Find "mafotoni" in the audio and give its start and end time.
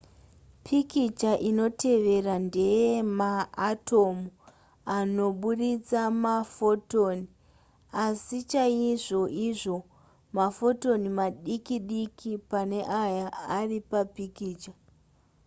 6.25-7.27, 10.37-11.07